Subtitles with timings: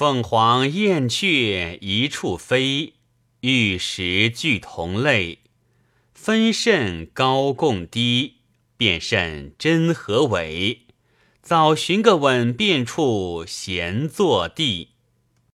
[0.00, 2.94] 凤凰燕雀一处飞
[3.40, 5.40] 玉石俱同类
[6.14, 8.36] 分甚高共低
[8.78, 10.86] 便甚真和伪。
[11.42, 14.92] 早寻个稳便处闲坐地。